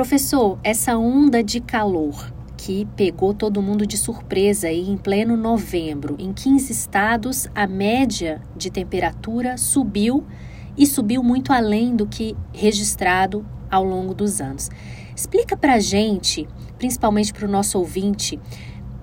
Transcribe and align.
Professor, 0.00 0.58
essa 0.64 0.96
onda 0.96 1.44
de 1.44 1.60
calor 1.60 2.32
que 2.56 2.88
pegou 2.96 3.34
todo 3.34 3.60
mundo 3.60 3.84
de 3.86 3.98
surpresa 3.98 4.68
aí 4.68 4.88
em 4.88 4.96
pleno 4.96 5.36
novembro, 5.36 6.16
em 6.18 6.32
15 6.32 6.72
estados, 6.72 7.48
a 7.54 7.66
média 7.66 8.40
de 8.56 8.70
temperatura 8.70 9.58
subiu 9.58 10.24
e 10.74 10.86
subiu 10.86 11.22
muito 11.22 11.52
além 11.52 11.94
do 11.94 12.06
que 12.06 12.34
registrado 12.50 13.44
ao 13.70 13.84
longo 13.84 14.14
dos 14.14 14.40
anos. 14.40 14.70
Explica 15.14 15.54
para 15.54 15.78
gente, 15.78 16.48
principalmente 16.78 17.34
para 17.34 17.46
o 17.46 17.50
nosso 17.50 17.78
ouvinte, 17.78 18.40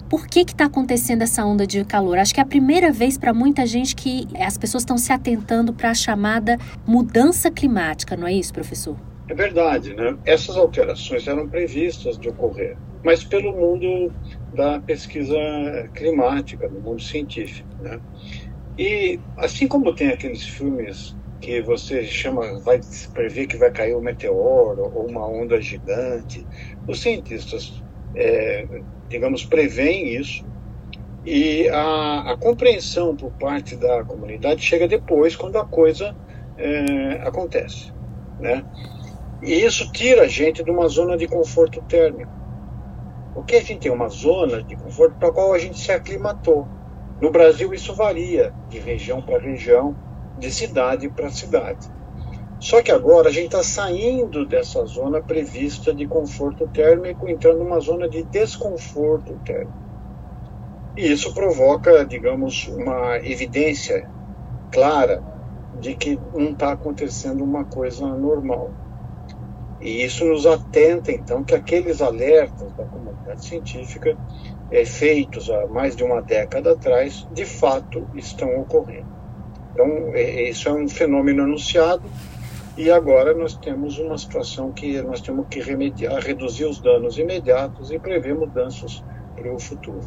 por 0.10 0.26
que 0.26 0.40
está 0.40 0.66
acontecendo 0.66 1.22
essa 1.22 1.46
onda 1.46 1.68
de 1.68 1.86
calor? 1.86 2.18
Acho 2.18 2.34
que 2.34 2.40
é 2.40 2.44
a 2.44 2.48
primeira 2.48 2.92
vez 2.92 3.20
para 3.20 3.36
muita 3.36 3.68
gente 3.68 3.96
que 3.96 4.28
as 4.40 4.58
pessoas 4.58 4.82
estão 4.82 4.98
se 4.98 5.14
atentando 5.14 5.72
para 5.72 5.92
a 5.92 5.94
chamada 5.94 6.58
mudança 6.88 7.52
climática, 7.52 8.18
não 8.18 8.26
é 8.26 8.34
isso, 8.34 8.52
professor? 8.52 8.98
É 9.30 9.34
verdade, 9.34 9.94
né? 9.94 10.18
Essas 10.26 10.56
alterações 10.56 11.28
eram 11.28 11.48
previstas 11.48 12.18
de 12.18 12.30
ocorrer, 12.30 12.78
mas 13.04 13.24
pelo 13.24 13.52
mundo 13.52 14.14
da 14.54 14.80
pesquisa 14.80 15.36
climática, 15.94 16.70
do 16.70 16.80
mundo 16.80 17.02
científico, 17.02 17.68
né? 17.82 18.00
E 18.78 19.20
assim 19.36 19.68
como 19.68 19.94
tem 19.94 20.10
aqueles 20.10 20.44
filmes 20.44 21.16
que 21.42 21.62
você 21.62 22.04
chama, 22.06 22.60
vai 22.60 22.80
prever 23.14 23.48
que 23.48 23.58
vai 23.58 23.72
cair 23.72 23.96
um 23.96 24.02
meteoro 24.02 24.92
ou 24.94 25.08
uma 25.08 25.28
onda 25.28 25.60
gigante, 25.62 26.46
os 26.88 27.02
cientistas 27.02 27.84
é, 28.16 28.66
digamos, 29.10 29.46
prevêem 29.46 30.16
isso 30.16 30.46
e 31.26 31.68
a, 31.70 32.32
a, 32.32 32.38
compreensão 32.38 33.16
por 33.16 33.32
parte 33.34 33.76
da 33.76 34.04
comunidade 34.04 34.62
chega 34.62 34.88
depois, 34.88 35.36
quando 35.36 35.58
a 35.58 35.66
coisa 35.66 36.16
é, 36.58 37.22
acontece, 37.22 37.92
né? 38.40 38.64
E 39.42 39.54
isso 39.54 39.92
tira 39.92 40.24
a 40.24 40.28
gente 40.28 40.64
de 40.64 40.72
uma 40.72 40.88
zona 40.88 41.16
de 41.16 41.28
conforto 41.28 41.82
térmico. 41.84 42.32
Porque 43.34 43.58
a 43.58 43.62
gente 43.62 43.82
tem 43.82 43.92
uma 43.92 44.10
zona 44.10 44.64
de 44.64 44.76
conforto 44.76 45.16
para 45.20 45.30
a 45.30 45.32
qual 45.32 45.54
a 45.54 45.60
gente 45.60 45.80
se 45.80 45.92
aclimatou. 45.92 46.68
No 47.22 47.32
Brasil 47.32 47.74
isso 47.74 47.94
varia 47.96 48.54
de 48.70 48.80
região 48.80 49.22
para 49.22 49.40
região, 49.40 49.96
de 50.40 50.52
cidade 50.52 51.10
para 51.10 51.30
cidade. 51.30 51.88
Só 52.60 52.82
que 52.82 52.92
agora 52.92 53.30
a 53.30 53.32
gente 53.32 53.48
está 53.48 53.64
saindo 53.64 54.46
dessa 54.46 54.84
zona 54.86 55.22
prevista 55.22 55.94
de 55.94 56.08
conforto 56.08 56.68
térmico, 56.68 57.30
entrando 57.30 57.60
numa 57.60 57.80
zona 57.80 58.10
de 58.10 58.24
desconforto 58.24 59.40
térmico. 59.46 59.88
E 60.96 61.12
isso 61.12 61.32
provoca, 61.36 62.04
digamos, 62.04 62.68
uma 62.70 63.18
evidência 63.18 64.10
clara 64.72 65.24
de 65.80 65.94
que 65.94 66.20
não 66.34 66.52
está 66.52 66.72
acontecendo 66.72 67.44
uma 67.44 67.64
coisa 67.66 68.08
normal. 68.08 68.72
E 69.80 70.04
isso 70.04 70.26
nos 70.26 70.46
atenta, 70.46 71.12
então, 71.12 71.44
que 71.44 71.54
aqueles 71.54 72.02
alertas 72.02 72.72
da 72.74 72.84
comunidade 72.86 73.46
científica, 73.46 74.18
é, 74.72 74.84
feitos 74.86 75.50
há 75.50 75.68
mais 75.68 75.96
de 75.96 76.04
uma 76.04 76.22
década 76.22 76.72
atrás, 76.72 77.28
de 77.32 77.46
fato 77.46 78.08
estão 78.16 78.60
ocorrendo. 78.60 79.08
Então, 79.74 79.88
é, 80.14 80.50
isso 80.50 80.68
é 80.68 80.74
um 80.74 80.88
fenômeno 80.88 81.44
anunciado 81.44 82.04
e 82.78 82.92
agora 82.92 83.34
nós 83.34 83.56
temos 83.56 83.98
uma 83.98 84.18
situação 84.18 84.72
que 84.72 85.02
nós 85.02 85.20
temos 85.22 85.48
que 85.50 85.60
remediar, 85.60 86.22
reduzir 86.22 86.66
os 86.66 86.80
danos 86.80 87.18
imediatos 87.18 87.92
e 87.92 87.98
prever 87.98 88.36
mudanças 88.36 89.04
para 89.36 89.52
o 89.52 89.60
futuro. 89.60 90.02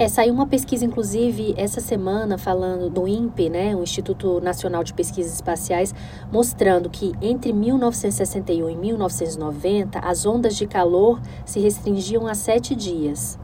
É, 0.00 0.08
saiu 0.08 0.32
uma 0.32 0.46
pesquisa, 0.46 0.82
inclusive, 0.82 1.52
essa 1.58 1.78
semana, 1.78 2.38
falando 2.38 2.88
do 2.88 3.06
INPE, 3.06 3.50
né, 3.50 3.76
o 3.76 3.82
Instituto 3.82 4.40
Nacional 4.40 4.82
de 4.82 4.94
Pesquisas 4.94 5.34
Espaciais, 5.34 5.94
mostrando 6.32 6.88
que 6.88 7.12
entre 7.20 7.52
1961 7.52 8.70
e 8.70 8.76
1990, 8.76 9.98
as 9.98 10.24
ondas 10.24 10.56
de 10.56 10.66
calor 10.66 11.20
se 11.44 11.60
restringiam 11.60 12.26
a 12.26 12.34
sete 12.34 12.74
dias. 12.74 13.38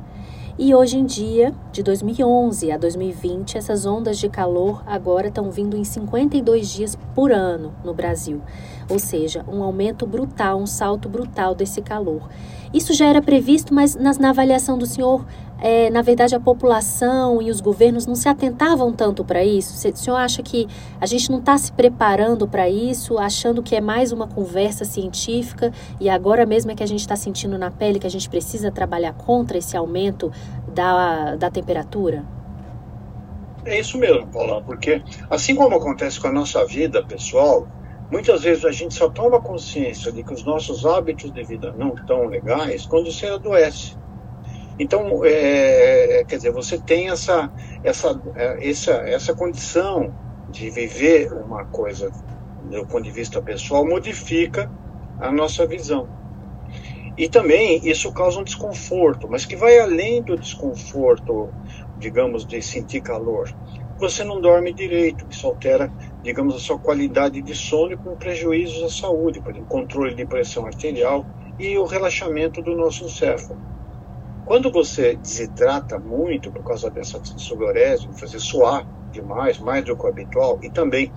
E 0.59 0.75
hoje 0.75 0.97
em 0.97 1.05
dia, 1.05 1.53
de 1.71 1.83
2011 1.83 2.73
a 2.73 2.79
2020, 2.79 3.59
essas 3.59 3.84
ondas 3.84 4.17
de 4.17 4.27
calor 4.31 4.83
agora 4.87 5.28
estão 5.28 5.50
vindo 5.50 5.77
em 5.77 5.84
52 5.84 6.71
dias 6.71 6.99
por 7.15 7.31
ano 7.31 7.75
no 7.84 7.93
Brasil. 7.93 8.41
Ou 8.89 8.99
seja, 8.99 9.45
um 9.47 9.62
aumento 9.62 10.06
brutal, 10.06 10.59
um 10.59 10.66
salto 10.66 11.11
brutal 11.11 11.55
desse 11.55 11.83
calor. 11.83 12.27
Isso 12.72 12.95
já 12.95 13.06
era 13.06 13.21
previsto, 13.21 13.75
mas 13.75 13.95
na, 13.95 14.15
na 14.15 14.31
avaliação 14.31 14.78
do 14.78 14.87
senhor, 14.87 15.27
é, 15.61 15.89
na 15.91 16.03
verdade, 16.03 16.34
a 16.34 16.41
população 16.41 17.41
e 17.41 17.50
os 17.50 17.61
governos 17.61 18.06
não 18.06 18.15
se 18.15 18.28
atentavam 18.28 18.93
tanto 18.93 19.25
para 19.25 19.44
isso? 19.44 19.75
O 19.75 19.97
senhor 19.97 20.17
acha 20.17 20.43
que 20.43 20.69
a 21.00 21.06
gente 21.06 21.31
não 21.31 21.39
está 21.39 21.56
se 21.56 21.72
preparando 21.72 22.47
para 22.47 22.69
isso, 22.69 23.19
achando 23.19 23.62
que 23.62 23.75
é 23.75 23.81
mais 23.81 24.12
uma 24.12 24.27
conversa 24.27 24.84
científica 24.84 25.72
e 26.00 26.09
agora 26.09 26.45
mesmo 26.45 26.71
é 26.71 26.75
que 26.75 26.83
a 26.83 26.87
gente 26.87 27.00
está 27.00 27.16
sentindo 27.16 27.59
na 27.59 27.71
pele 27.71 27.99
que 27.99 28.06
a 28.06 28.11
gente 28.11 28.28
precisa 28.28 28.71
trabalhar 28.71 29.15
contra 29.15 29.59
esse 29.59 29.77
aumento 29.77 30.31
da, 30.69 31.37
da 31.37 31.50
temperatura? 31.50 32.25
É 33.65 33.81
isso 33.81 33.99
mesmo, 33.99 34.27
Paula, 34.28 34.62
porque 34.62 35.03
assim 35.28 35.55
como 35.55 35.75
acontece 35.75 36.21
com 36.21 36.28
a 36.28 36.33
nossa 36.33 36.65
vida 36.65 37.03
pessoal, 37.03 37.66
muitas 38.11 38.43
vezes 38.43 38.65
a 38.65 38.71
gente 38.71 38.95
só 38.95 39.09
toma 39.09 39.41
consciência 39.41 40.12
de 40.12 40.22
que 40.22 40.33
os 40.33 40.45
nossos 40.45 40.87
hábitos 40.87 41.33
de 41.33 41.43
vida 41.43 41.75
não 41.77 41.95
estão 41.95 42.27
legais 42.27 42.87
quando 42.87 43.11
você 43.11 43.27
adoece. 43.27 43.97
Então, 44.78 45.25
é, 45.25 46.25
quer 46.28 46.37
dizer, 46.37 46.53
você 46.53 46.78
tem 46.78 47.09
essa, 47.09 47.50
essa, 47.82 48.20
essa, 48.60 48.92
essa 48.92 49.34
condição 49.34 50.12
de 50.50 50.70
viver 50.70 51.32
uma 51.32 51.64
coisa 51.64 52.10
do 52.70 52.86
ponto 52.86 53.03
de 53.03 53.10
vista 53.10 53.41
pessoal, 53.41 53.86
modifica 53.86 54.70
a 55.20 55.31
nossa 55.32 55.66
visão. 55.66 56.09
E 57.16 57.28
também 57.28 57.81
isso 57.88 58.12
causa 58.12 58.38
um 58.38 58.44
desconforto, 58.44 59.28
mas 59.31 59.47
que 59.47 59.56
vai 59.56 59.78
além 59.78 60.22
do 60.22 60.36
desconforto, 60.36 61.48
digamos, 61.98 62.44
de 62.44 62.60
sentir 62.60 63.00
calor. 63.00 63.50
Você 63.98 64.22
não 64.22 64.41
dorme 64.41 64.75
direito, 64.75 65.26
isso 65.31 65.47
altera, 65.47 65.91
digamos, 66.22 66.54
a 66.54 66.59
sua 66.59 66.78
qualidade 66.78 67.41
de 67.41 67.54
sono 67.54 67.97
com 67.97 68.15
prejuízos 68.16 68.82
à 68.82 68.91
saúde, 68.91 69.41
por 69.41 69.53
exemplo, 69.53 69.69
controle 69.69 70.15
de 70.15 70.26
pressão 70.26 70.66
arterial 70.66 71.25
e 71.59 71.78
o 71.78 71.84
relaxamento 71.84 72.60
do 72.60 72.76
nosso 72.76 73.04
encéfalo. 73.04 73.75
Quando 74.47 74.71
você 74.71 75.17
desidrata 75.17 75.99
muito 75.99 76.53
por 76.53 76.62
causa 76.62 76.89
dessa 76.89 77.21
sudorese, 77.25 78.07
fazer 78.17 78.39
suar 78.39 78.87
demais, 79.11 79.59
mais 79.59 79.84
do 79.84 79.97
que 79.97 80.07
o 80.07 80.09
habitual, 80.09 80.61
e 80.62 80.71
também 80.71 81.12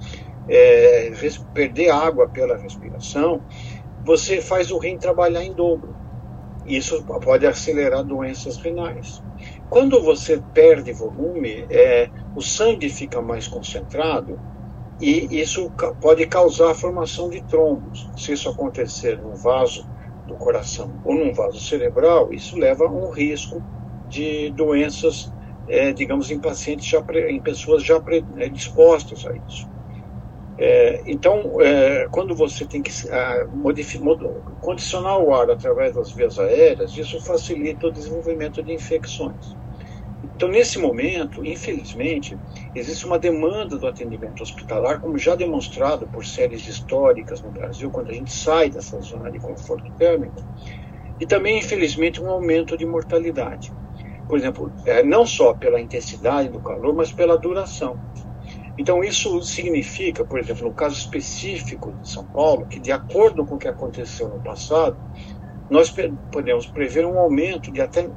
é, 0.48 1.12
perder 1.54 1.92
água 1.92 2.28
pela 2.28 2.58
respiração, 2.58 3.46
você 4.04 4.42
faz 4.42 4.72
o 4.72 4.80
rim 4.80 4.98
trabalhar 4.98 5.44
em 5.44 5.54
dobro. 5.54 5.96
Isso 6.66 7.06
pode 7.24 7.46
acelerar 7.46 8.04
doenças 8.04 8.58
renais. 8.58 9.22
Quando 9.70 10.02
você 10.02 10.42
perde 10.52 10.92
volume, 10.92 11.68
é, 11.70 12.10
o 12.34 12.42
sangue 12.42 12.90
fica 12.90 13.22
mais 13.22 13.48
concentrado 13.48 14.40
e 15.00 15.40
isso 15.40 15.72
pode 16.02 16.26
causar 16.26 16.72
a 16.72 16.76
formação 16.76 17.30
de 17.30 17.44
trombos. 17.44 18.10
Se 18.18 18.34
isso 18.34 18.50
acontecer 18.50 19.22
no 19.22 19.36
vaso 19.36 19.88
do 20.30 20.36
coração 20.36 20.92
ou 21.04 21.16
num 21.16 21.34
vaso 21.34 21.60
cerebral, 21.60 22.32
isso 22.32 22.58
leva 22.58 22.86
a 22.86 22.92
um 22.92 23.10
risco 23.10 23.62
de 24.08 24.52
doenças, 24.52 25.32
é, 25.68 25.92
digamos, 25.92 26.32
em 26.32 26.40
pacientes 26.40 26.86
já 26.86 27.04
em 27.28 27.42
pessoas 27.42 27.84
já 27.84 28.00
predispostas 28.00 29.26
a 29.26 29.36
isso. 29.36 29.68
É, 30.58 31.02
então, 31.06 31.62
é, 31.62 32.08
quando 32.12 32.36
você 32.36 32.66
tem 32.66 32.82
que 32.82 32.92
a, 33.10 33.48
condicionar 34.60 35.18
o 35.20 35.34
ar 35.34 35.50
através 35.50 35.96
das 35.96 36.12
vias 36.12 36.38
aéreas, 36.38 36.98
isso 36.98 37.20
facilita 37.22 37.88
o 37.88 37.92
desenvolvimento 37.92 38.62
de 38.62 38.74
infecções. 38.74 39.56
Então, 40.22 40.50
nesse 40.50 40.78
momento, 40.78 41.46
infelizmente, 41.46 42.38
existe 42.76 43.06
uma 43.06 43.18
demanda 43.18 43.78
do 43.78 43.88
atendimento 43.88 44.44
hospitalar, 44.44 45.00
como 45.00 45.18
já 45.18 45.36
demonstrado 45.36 46.08
por 46.08 46.26
séries 46.26 46.68
históricas 46.68 47.42
no 47.42 47.52
Brasil, 47.52 47.90
quando 47.90 48.10
a 48.10 48.14
gente 48.14 48.32
sai 48.32 48.70
dessa 48.70 49.00
zona 49.00 49.32
de 49.32 49.40
conforto 49.40 49.92
térmico, 49.98 50.42
e 51.20 51.26
também, 51.26 51.60
infelizmente, 51.60 52.22
um 52.22 52.30
aumento 52.30 52.78
de 52.78 52.86
mortalidade. 52.86 53.72
Por 54.28 54.38
exemplo, 54.38 54.72
é, 54.86 55.04
não 55.04 55.26
só 55.26 55.54
pela 55.54 55.80
intensidade 55.80 56.50
do 56.50 56.62
calor, 56.62 56.94
mas 56.94 57.12
pela 57.12 57.38
duração. 57.38 57.98
Então, 58.78 59.04
isso 59.04 59.42
significa, 59.42 60.24
por 60.24 60.40
exemplo, 60.40 60.68
no 60.68 60.74
caso 60.74 60.96
específico 60.96 61.92
de 62.02 62.10
São 62.10 62.26
Paulo, 62.26 62.66
que 62.68 62.80
de 62.80 62.92
acordo 62.92 63.46
com 63.46 63.56
o 63.56 63.58
que 63.58 63.68
aconteceu 63.68 64.30
no 64.30 64.42
passado, 64.42 64.98
nós 65.70 65.94
podemos 66.32 66.66
prever 66.66 67.06
um 67.06 67.20
aumento 67.20 67.72
de 67.72 67.82
até 67.82 68.10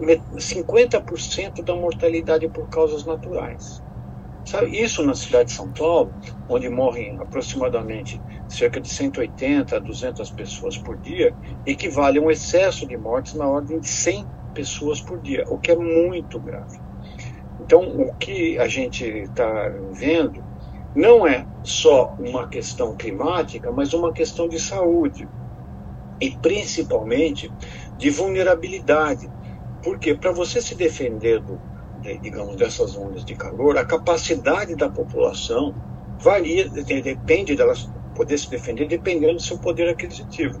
50% 0.00 1.62
da 1.64 1.74
mortalidade 1.74 2.48
por 2.48 2.68
causas 2.68 3.04
naturais. 3.04 3.82
Sabe, 4.44 4.76
isso 4.76 5.04
na 5.04 5.14
cidade 5.14 5.50
de 5.50 5.54
São 5.54 5.70
Paulo, 5.72 6.12
onde 6.48 6.68
morrem 6.68 7.16
aproximadamente 7.20 8.20
cerca 8.48 8.80
de 8.80 8.88
180 8.88 9.76
a 9.76 9.78
200 9.78 10.30
pessoas 10.32 10.76
por 10.76 10.98
dia, 10.98 11.32
equivale 11.64 12.18
a 12.18 12.22
um 12.22 12.30
excesso 12.30 12.86
de 12.86 12.96
mortes 12.96 13.34
na 13.34 13.46
ordem 13.46 13.78
de 13.78 13.88
100 13.88 14.26
pessoas 14.52 15.00
por 15.00 15.20
dia, 15.20 15.44
o 15.48 15.58
que 15.58 15.70
é 15.70 15.76
muito 15.76 16.40
grave. 16.40 16.78
Então, 17.60 17.82
o 17.82 18.14
que 18.16 18.58
a 18.58 18.66
gente 18.66 19.04
está 19.04 19.68
vendo 19.92 20.42
não 20.94 21.26
é 21.26 21.46
só 21.62 22.14
uma 22.18 22.48
questão 22.48 22.96
climática, 22.96 23.70
mas 23.70 23.94
uma 23.94 24.12
questão 24.12 24.48
de 24.48 24.58
saúde 24.58 25.28
e 26.20 26.30
principalmente 26.38 27.50
de 27.96 28.10
vulnerabilidade. 28.10 29.28
Porque 29.82 30.14
para 30.14 30.32
você 30.32 30.60
se 30.60 30.74
defender 30.74 31.40
do, 31.40 31.58
de, 32.00 32.18
digamos, 32.18 32.56
dessas 32.56 32.96
ondas 32.96 33.24
de 33.24 33.34
calor, 33.34 33.76
a 33.76 33.84
capacidade 33.84 34.74
da 34.74 34.88
população 34.88 35.74
varia, 36.18 36.68
depende 36.68 37.56
delas 37.56 37.88
poder 38.14 38.38
se 38.38 38.50
defender 38.50 38.86
dependendo 38.86 39.34
do 39.34 39.42
seu 39.42 39.58
poder 39.58 39.88
aquisitivo. 39.88 40.60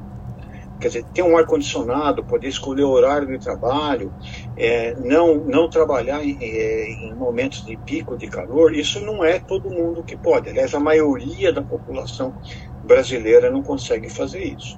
Quer 0.80 0.88
dizer, 0.88 1.04
ter 1.14 1.22
um 1.22 1.36
ar-condicionado, 1.36 2.24
poder 2.24 2.48
escolher 2.48 2.82
o 2.82 2.90
horário 2.90 3.28
de 3.28 3.38
trabalho, 3.38 4.12
é, 4.56 4.94
não, 4.96 5.36
não 5.36 5.70
trabalhar 5.70 6.24
em, 6.24 6.36
é, 6.40 6.90
em, 6.90 7.14
momentos 7.14 7.64
de 7.64 7.76
pico 7.76 8.16
de 8.16 8.26
calor, 8.26 8.74
isso 8.74 8.98
não 9.00 9.24
é 9.24 9.38
todo 9.38 9.70
mundo 9.70 10.02
que 10.02 10.16
pode. 10.16 10.48
Aliás, 10.48 10.74
a 10.74 10.80
maioria 10.80 11.52
da 11.52 11.62
população 11.62 12.34
brasileira 12.84 13.48
não 13.48 13.62
consegue 13.62 14.10
fazer 14.10 14.42
isso. 14.42 14.76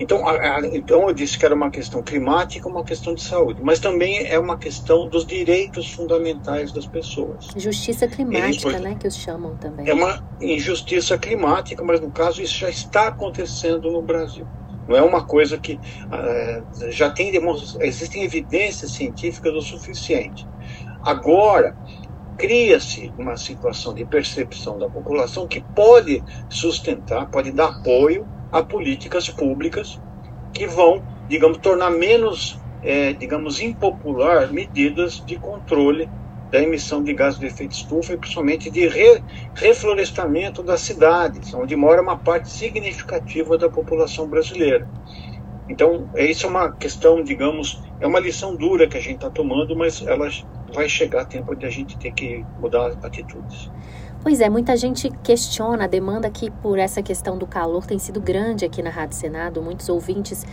Então, 0.00 0.26
a, 0.28 0.32
a, 0.32 0.60
então 0.72 1.08
eu 1.08 1.14
disse 1.14 1.36
que 1.38 1.44
era 1.44 1.54
uma 1.54 1.70
questão 1.70 2.02
climática, 2.02 2.68
uma 2.68 2.84
questão 2.84 3.14
de 3.14 3.22
saúde, 3.22 3.60
mas 3.62 3.80
também 3.80 4.26
é 4.26 4.38
uma 4.38 4.56
questão 4.56 5.08
dos 5.08 5.26
direitos 5.26 5.90
fundamentais 5.92 6.70
das 6.72 6.86
pessoas. 6.86 7.48
Justiça 7.56 8.06
climática, 8.06 8.78
né, 8.78 8.96
que 8.98 9.08
os 9.08 9.16
chamam 9.16 9.56
também. 9.56 9.88
É 9.88 9.92
uma 9.92 10.22
injustiça 10.40 11.18
climática, 11.18 11.82
mas 11.82 12.00
no 12.00 12.10
caso 12.10 12.40
isso 12.40 12.58
já 12.58 12.70
está 12.70 13.08
acontecendo 13.08 13.90
no 13.90 14.00
Brasil. 14.00 14.46
Não 14.86 14.96
é 14.96 15.02
uma 15.02 15.24
coisa 15.24 15.58
que 15.58 15.74
uh, 15.74 16.90
já 16.90 17.10
tem 17.10 17.32
existem 17.80 18.24
evidências 18.24 18.92
científicas 18.92 19.52
o 19.52 19.60
suficiente. 19.60 20.48
Agora 21.02 21.76
cria-se 22.38 23.12
uma 23.18 23.36
situação 23.36 23.92
de 23.92 24.04
percepção 24.04 24.78
da 24.78 24.88
população 24.88 25.46
que 25.46 25.60
pode 25.60 26.22
sustentar, 26.48 27.26
pode 27.26 27.50
dar 27.50 27.66
apoio 27.66 28.26
a 28.52 28.62
políticas 28.62 29.28
públicas 29.28 30.00
que 30.52 30.66
vão, 30.66 31.02
digamos, 31.28 31.58
tornar 31.58 31.90
menos, 31.90 32.58
é, 32.82 33.12
digamos, 33.12 33.60
impopular 33.60 34.52
medidas 34.52 35.22
de 35.24 35.36
controle 35.36 36.08
da 36.50 36.62
emissão 36.62 37.02
de 37.02 37.12
gases 37.12 37.38
de 37.38 37.46
efeito 37.46 37.72
estufa 37.72 38.14
e 38.14 38.16
principalmente 38.16 38.70
de 38.70 38.88
re, 38.88 39.22
reflorestamento 39.54 40.62
das 40.62 40.80
cidades, 40.80 41.52
onde 41.52 41.76
mora 41.76 42.00
uma 42.00 42.16
parte 42.16 42.50
significativa 42.50 43.58
da 43.58 43.68
população 43.68 44.26
brasileira. 44.26 44.88
Então, 45.68 46.08
isso 46.16 46.46
é 46.46 46.48
uma 46.48 46.72
questão, 46.72 47.22
digamos, 47.22 47.82
é 48.00 48.06
uma 48.06 48.18
lição 48.18 48.56
dura 48.56 48.88
que 48.88 48.96
a 48.96 49.00
gente 49.00 49.16
está 49.16 49.28
tomando, 49.28 49.76
mas 49.76 50.00
ela 50.00 50.28
vai 50.72 50.88
chegar 50.88 51.22
a 51.22 51.24
tempo 51.26 51.54
de 51.54 51.66
a 51.66 51.70
gente 51.70 51.98
ter 51.98 52.12
que 52.12 52.44
mudar 52.58 52.92
atitudes. 53.02 53.70
Pois 54.28 54.42
é, 54.42 54.50
muita 54.50 54.76
gente 54.76 55.08
questiona 55.22 55.84
a 55.84 55.86
demanda 55.86 56.28
aqui 56.28 56.50
por 56.50 56.78
essa 56.78 57.02
questão 57.02 57.38
do 57.38 57.46
calor 57.46 57.86
tem 57.86 57.98
sido 57.98 58.20
grande 58.20 58.62
aqui 58.62 58.82
na 58.82 58.90
Rádio 58.90 59.16
Senado. 59.16 59.62
Muitos 59.62 59.88
ouvintes 59.88 60.44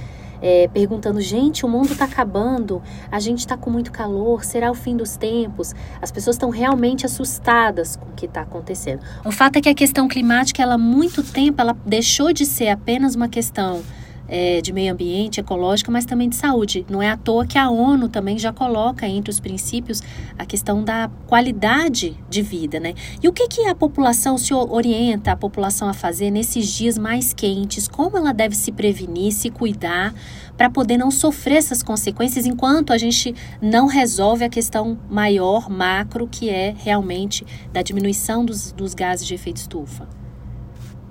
é, 0.42 0.70
perguntando: 0.70 1.20
gente, 1.20 1.66
o 1.66 1.68
mundo 1.68 1.92
está 1.92 2.06
acabando, 2.06 2.82
a 3.12 3.20
gente 3.20 3.40
está 3.40 3.58
com 3.58 3.70
muito 3.70 3.92
calor, 3.92 4.46
será 4.46 4.72
o 4.72 4.74
fim 4.74 4.96
dos 4.96 5.18
tempos? 5.18 5.76
As 6.02 6.10
pessoas 6.10 6.38
estão 6.38 6.50
realmente 6.50 7.06
assustadas 7.06 7.98
com 7.98 8.06
o 8.06 8.14
que 8.14 8.28
está 8.28 8.44
acontecendo. 8.44 9.02
O 9.26 9.32
fato 9.32 9.58
é 9.58 9.62
que 9.62 9.68
a 9.68 9.76
questão 9.76 10.08
climática, 10.08 10.64
ela 10.64 10.76
há 10.76 10.78
muito 10.78 11.22
tempo, 11.22 11.60
ela 11.60 11.76
deixou 11.86 12.32
de 12.32 12.46
ser 12.46 12.70
apenas 12.70 13.14
uma 13.14 13.28
questão 13.28 13.84
é, 14.28 14.62
de 14.62 14.74
meio 14.74 14.94
ambiente, 14.94 15.40
ecológica, 15.40 15.92
mas 15.92 16.06
também 16.06 16.30
de 16.30 16.36
saúde. 16.36 16.86
Não 16.90 17.02
é 17.02 17.10
à 17.10 17.18
toa 17.18 17.46
que 17.46 17.58
a 17.58 17.70
ONU 17.70 18.10
também 18.10 18.38
já 18.38 18.52
coloca 18.52 19.08
entre 19.08 19.30
os 19.30 19.40
princípios 19.40 20.02
a 20.38 20.46
questão 20.46 20.84
da 20.84 21.10
qualidade 21.28 22.18
de 22.30 22.42
vida, 22.42 22.80
né? 22.80 22.94
E 23.22 23.28
o 23.28 23.34
que, 23.34 23.48
que 23.48 23.68
a 23.68 23.76
população 23.76 24.38
se 24.38 24.54
orienta 24.54 25.32
a 25.32 25.36
população 25.36 25.88
a 25.88 25.94
fazer 25.94 26.32
nesses 26.32 26.68
dias 26.68 26.98
mais 26.98 27.34
quentes? 27.34 27.88
Como 27.88 28.18
ela 28.18 28.34
deve 28.34 28.56
se 28.56 28.72
prevenir, 28.72 29.32
se 29.32 29.50
cuidar 29.50 30.14
para 30.58 30.70
poder 30.70 30.98
não 30.98 31.12
sofrer 31.12 31.58
essas 31.58 31.84
consequências 31.84 32.46
enquanto 32.46 32.94
a 32.94 32.98
gente 32.98 33.36
não 33.62 33.88
resolve 33.88 34.44
a 34.44 34.50
questão 34.50 34.98
maior, 35.10 35.70
macro, 35.70 36.28
que 36.28 36.50
é 36.50 36.74
realmente 36.78 37.46
da 37.72 37.82
diminuição 37.82 38.46
dos, 38.46 38.72
dos 38.72 38.94
gases 38.94 39.28
de 39.28 39.34
efeito 39.34 39.58
estufa? 39.58 40.08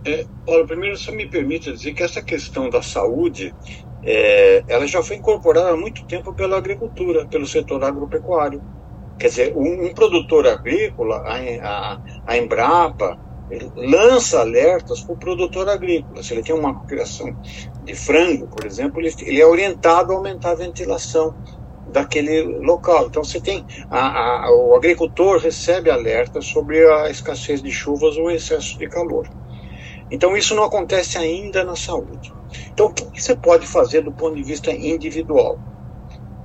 É, 0.07 0.27
olha, 0.47 0.67
primeiro 0.67 0.97
só 0.99 1.13
me 1.13 1.29
permite 1.29 1.73
dizer 1.73 1.95
que 1.95 2.03
essa 2.03 2.23
questão 2.23 2.69
da 2.71 2.83
saúde, 2.83 3.57
é, 4.03 4.65
ela 4.69 4.87
já 4.87 5.03
foi 5.03 5.17
incorporada 5.17 5.71
há 5.71 5.77
muito 5.77 6.07
tempo 6.07 6.35
pela 6.35 6.59
agricultura, 6.59 7.27
pelo 7.29 7.47
setor 7.47 7.83
agropecuário. 7.85 8.63
Quer 9.19 9.29
dizer, 9.29 9.57
um, 9.57 9.87
um 9.87 9.95
produtor 9.95 10.47
agrícola, 10.47 11.19
a, 11.27 11.95
a, 11.95 12.01
a 12.27 12.37
Embrapa, 12.39 13.19
lança 13.77 14.41
alertas 14.41 15.03
para 15.03 15.15
o 15.15 15.19
produtor 15.19 15.69
agrícola. 15.69 16.23
Se 16.23 16.35
ele 16.35 16.43
tem 16.43 16.55
uma 16.55 16.85
criação 16.87 17.29
de 17.83 17.95
frango, 17.95 18.49
por 18.49 18.67
exemplo, 18.67 19.01
ele, 19.01 19.15
ele 19.23 19.41
é 19.41 19.47
orientado 19.47 20.13
a 20.13 20.17
aumentar 20.17 20.53
a 20.53 20.57
ventilação 20.57 21.35
daquele 21.87 22.43
local. 22.43 23.07
Então 23.09 23.25
você 23.25 23.41
tem 23.41 23.65
a, 23.91 24.47
a, 24.47 24.51
o 24.57 24.75
agricultor 24.77 25.39
recebe 25.39 25.91
alertas 25.91 26.47
sobre 26.47 26.87
a 26.91 27.11
escassez 27.11 27.63
de 27.63 27.71
chuvas 27.71 28.17
ou 28.17 28.31
excesso 28.31 28.79
de 28.79 28.89
calor. 28.89 29.29
Então, 30.15 30.37
isso 30.37 30.55
não 30.55 30.63
acontece 30.63 31.19
ainda 31.19 31.65
na 31.65 31.75
saúde. 31.75 32.31
Então, 32.73 32.87
o 32.87 32.95
que 32.95 33.21
você 33.21 33.35
pode 33.35 33.67
fazer 33.67 34.01
do 34.01 34.13
ponto 34.13 34.37
de 34.37 34.45
vista 34.45 34.71
individual? 34.71 35.59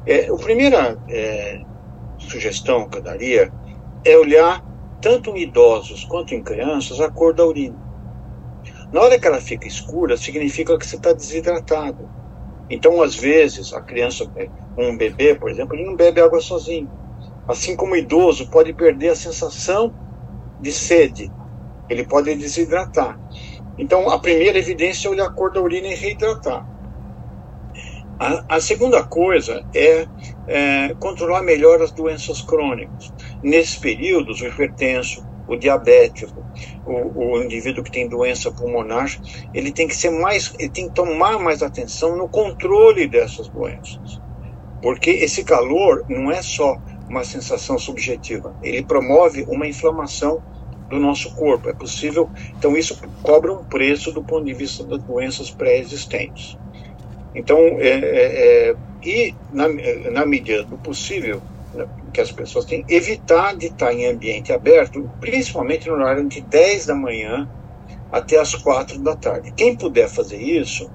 É, 0.07 0.27
a 0.27 0.35
primeira 0.37 0.97
é, 1.07 1.59
sugestão 2.17 2.89
que 2.89 2.97
eu 2.97 3.03
daria 3.03 3.47
é 4.03 4.17
olhar, 4.17 4.59
tanto 4.99 5.37
em 5.37 5.43
idosos 5.43 6.03
quanto 6.05 6.33
em 6.33 6.41
crianças, 6.41 6.99
a 6.99 7.11
cor 7.11 7.35
da 7.35 7.45
urina. 7.45 7.77
Na 8.91 9.01
hora 9.01 9.19
que 9.19 9.27
ela 9.27 9.39
fica 9.39 9.67
escura, 9.67 10.17
significa 10.17 10.75
que 10.75 10.87
você 10.87 10.95
está 10.95 11.13
desidratado. 11.13 12.09
Então, 12.71 13.03
às 13.03 13.15
vezes, 13.15 13.71
a 13.71 13.83
criança, 13.83 14.25
é, 14.35 14.49
um 14.79 14.97
bebê, 14.97 15.35
por 15.35 15.51
exemplo, 15.51 15.75
ele 15.75 15.85
não 15.85 15.95
bebe 15.95 16.19
água 16.21 16.41
sozinho. 16.41 16.89
Assim 17.47 17.75
como 17.75 17.93
o 17.93 17.97
idoso 17.97 18.49
pode 18.49 18.73
perder 18.73 19.09
a 19.09 19.15
sensação 19.15 19.93
de 20.59 20.71
sede, 20.71 21.31
ele 21.89 22.05
pode 22.05 22.33
desidratar. 22.35 23.19
Então, 23.79 24.09
a 24.09 24.19
primeira 24.19 24.59
evidência 24.59 25.07
é 25.07 25.11
olhar 25.11 25.27
a 25.27 25.31
cor 25.31 25.53
da 25.53 25.61
urina 25.61 25.87
e 25.87 25.95
reidratar. 25.95 26.67
A, 28.19 28.57
a 28.57 28.59
segunda 28.59 29.01
coisa 29.01 29.65
é, 29.73 30.05
é, 30.45 30.93
controlar 30.99 31.41
melhor 31.41 31.81
as 31.81 31.89
doenças 31.89 32.41
crônicas. 32.41 33.13
Nesses 33.41 33.77
períodos, 33.77 34.41
o 34.41 34.45
hipertenso, 34.45 35.25
o 35.47 35.55
diabético, 35.55 36.45
o, 36.85 37.37
o, 37.37 37.43
indivíduo 37.43 37.81
que 37.81 37.91
tem 37.91 38.09
doença 38.09 38.51
pulmonar, 38.51 39.07
ele 39.53 39.71
tem 39.71 39.87
que 39.87 39.95
ser 39.95 40.09
mais, 40.09 40.53
ele 40.59 40.69
tem 40.69 40.89
que 40.89 40.93
tomar 40.93 41.39
mais 41.39 41.63
atenção 41.63 42.17
no 42.17 42.27
controle 42.27 43.07
dessas 43.07 43.47
doenças. 43.47 44.21
Porque 44.81 45.11
esse 45.11 45.45
calor 45.45 46.03
não 46.09 46.29
é 46.29 46.41
só 46.41 46.77
uma 47.09 47.23
sensação 47.23 47.79
subjetiva, 47.79 48.53
ele 48.61 48.83
promove 48.83 49.45
uma 49.47 49.65
inflamação 49.65 50.43
do 50.89 50.99
nosso 50.99 51.33
corpo. 51.35 51.69
É 51.69 51.73
possível, 51.73 52.29
então 52.57 52.75
isso 52.75 52.99
cobra 53.21 53.53
um 53.53 53.63
preço 53.63 54.11
do 54.11 54.23
ponto 54.23 54.45
de 54.45 54.53
vista 54.53 54.83
das 54.83 55.01
doenças 55.03 55.49
pré-existentes. 55.49 56.57
Então, 57.33 57.57
é, 57.57 57.89
é, 57.89 58.69
é, 58.69 58.75
e 59.03 59.33
na, 59.53 59.67
na 60.11 60.25
medida 60.25 60.63
do 60.63 60.77
possível, 60.77 61.41
né, 61.73 61.87
que 62.11 62.19
as 62.19 62.31
pessoas 62.31 62.65
têm, 62.65 62.83
evitar 62.89 63.55
de 63.55 63.67
estar 63.67 63.93
em 63.93 64.07
ambiente 64.07 64.51
aberto, 64.51 65.09
principalmente 65.19 65.87
no 65.87 65.93
horário 65.93 66.27
de 66.27 66.41
10 66.41 66.87
da 66.87 66.95
manhã 66.95 67.47
até 68.11 68.39
as 68.39 68.55
4 68.55 68.99
da 68.99 69.15
tarde. 69.15 69.53
Quem 69.55 69.75
puder 69.75 70.09
fazer 70.09 70.41
isso, 70.41 70.89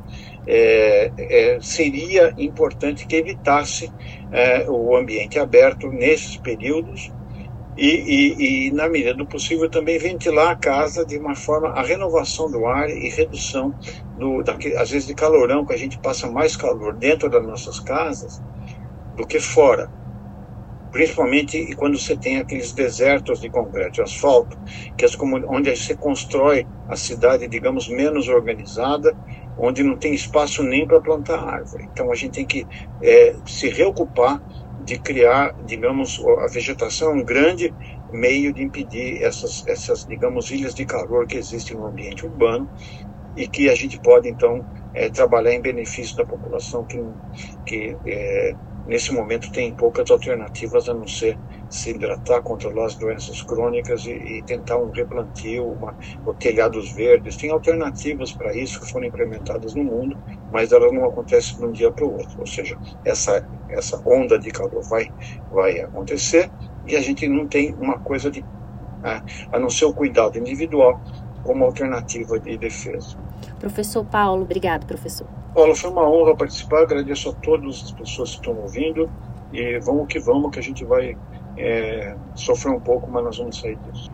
é, 0.46 1.10
é, 1.16 1.58
seria 1.60 2.34
importante 2.36 3.06
que 3.06 3.16
evitasse 3.16 3.90
é, 4.32 4.68
o 4.68 4.96
ambiente 4.96 5.38
aberto 5.38 5.88
nesses 5.88 6.36
períodos, 6.36 7.10
e, 7.76 7.88
e, 7.88 8.66
e, 8.68 8.70
na 8.70 8.88
medida 8.88 9.14
do 9.14 9.26
possível, 9.26 9.68
também 9.68 9.98
ventilar 9.98 10.50
a 10.50 10.56
casa 10.56 11.04
de 11.04 11.18
uma 11.18 11.34
forma, 11.34 11.68
a 11.70 11.82
renovação 11.82 12.50
do 12.50 12.66
ar 12.66 12.88
e 12.88 13.08
redução, 13.08 13.74
do, 14.16 14.42
daquele, 14.42 14.76
às 14.76 14.90
vezes, 14.90 15.06
de 15.06 15.14
calorão, 15.14 15.64
que 15.64 15.72
a 15.72 15.76
gente 15.76 15.98
passa 15.98 16.30
mais 16.30 16.56
calor 16.56 16.94
dentro 16.94 17.28
das 17.28 17.44
nossas 17.44 17.80
casas 17.80 18.40
do 19.16 19.26
que 19.26 19.40
fora. 19.40 19.90
Principalmente 20.92 21.74
quando 21.74 21.98
você 21.98 22.16
tem 22.16 22.38
aqueles 22.38 22.72
desertos 22.72 23.40
de 23.40 23.50
concreto, 23.50 23.94
de 23.94 24.02
asfalto, 24.02 24.56
que 24.96 25.04
as, 25.04 25.18
onde 25.48 25.76
você 25.76 25.96
constrói 25.96 26.64
a 26.88 26.94
cidade, 26.94 27.48
digamos, 27.48 27.88
menos 27.88 28.28
organizada, 28.28 29.16
onde 29.58 29.82
não 29.82 29.96
tem 29.96 30.14
espaço 30.14 30.62
nem 30.62 30.86
para 30.86 31.00
plantar 31.00 31.40
árvore. 31.40 31.88
Então 31.92 32.12
a 32.12 32.14
gente 32.14 32.34
tem 32.34 32.46
que 32.46 32.64
é, 33.02 33.34
se 33.44 33.68
reocupar 33.68 34.40
de 34.84 35.00
criar, 35.00 35.54
digamos, 35.64 36.18
a 36.40 36.48
vegetação 36.48 37.14
um 37.14 37.24
grande 37.24 37.74
meio 38.10 38.52
de 38.52 38.62
impedir 38.62 39.22
essas, 39.22 39.62
essas, 39.66 40.04
digamos, 40.06 40.50
ilhas 40.50 40.74
de 40.74 40.86
calor 40.86 41.26
que 41.26 41.36
existem 41.38 41.76
no 41.76 41.86
ambiente 41.86 42.26
urbano 42.26 42.70
e 43.36 43.48
que 43.48 43.68
a 43.68 43.74
gente 43.74 43.98
pode, 44.00 44.28
então, 44.28 44.66
é, 44.92 45.10
trabalhar 45.10 45.52
em 45.54 45.62
benefício 45.62 46.16
da 46.16 46.26
população 46.26 46.86
que, 46.86 46.98
que 47.66 47.98
é, 48.06 48.56
nesse 48.84 49.12
momento 49.12 49.50
tem 49.50 49.74
poucas 49.74 50.10
alternativas 50.10 50.88
a 50.88 50.94
não 50.94 51.06
ser 51.06 51.40
se 51.74 51.90
hidratar, 51.90 52.40
controlar 52.42 52.86
as 52.86 52.94
doenças 52.94 53.42
crônicas 53.42 54.06
e, 54.06 54.12
e 54.12 54.42
tentar 54.42 54.78
um 54.78 54.90
replantio, 54.90 55.66
uma, 55.72 55.94
ou 56.24 56.32
telhados 56.32 56.92
verdes. 56.92 57.36
Tem 57.36 57.50
alternativas 57.50 58.30
para 58.30 58.54
isso 58.54 58.80
que 58.80 58.90
foram 58.90 59.06
implementadas 59.06 59.74
no 59.74 59.82
mundo, 59.82 60.16
mas 60.52 60.70
ela 60.70 60.90
não 60.92 61.04
acontece 61.04 61.56
de 61.56 61.64
um 61.64 61.72
dia 61.72 61.90
para 61.90 62.04
o 62.04 62.12
outro. 62.12 62.38
Ou 62.38 62.46
seja, 62.46 62.78
essa, 63.04 63.44
essa 63.68 64.00
onda 64.08 64.38
de 64.38 64.52
calor 64.52 64.82
vai, 64.84 65.10
vai 65.50 65.80
acontecer 65.80 66.48
e 66.86 66.94
a 66.94 67.00
gente 67.00 67.26
não 67.26 67.48
tem 67.48 67.74
uma 67.74 67.98
coisa 67.98 68.30
de. 68.30 68.42
Né, 69.02 69.22
a 69.52 69.58
não 69.58 69.68
ser 69.68 69.86
o 69.86 69.92
cuidado 69.92 70.38
individual 70.38 71.00
como 71.42 71.64
alternativa 71.64 72.38
de 72.38 72.56
defesa. 72.56 73.18
Professor 73.58 74.04
Paulo, 74.04 74.42
obrigado, 74.42 74.86
professor. 74.86 75.26
Paulo, 75.52 75.74
foi 75.74 75.90
uma 75.90 76.08
honra 76.08 76.36
participar, 76.36 76.82
agradeço 76.82 77.30
a 77.30 77.32
todas 77.32 77.82
as 77.82 77.92
pessoas 77.92 78.30
que 78.30 78.36
estão 78.36 78.56
ouvindo 78.56 79.10
e 79.52 79.78
vamos 79.80 80.06
que 80.06 80.18
vamos, 80.18 80.50
que 80.52 80.58
a 80.58 80.62
gente 80.62 80.84
vai 80.84 81.16
é, 81.56 82.18
sofrer 82.34 82.72
um 82.72 82.80
pouco, 82.80 83.10
mas 83.10 83.24
nós 83.24 83.36
vamos 83.38 83.58
sair 83.60 83.76
disso. 83.78 84.10